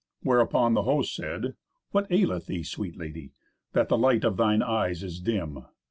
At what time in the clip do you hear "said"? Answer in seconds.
1.15-1.53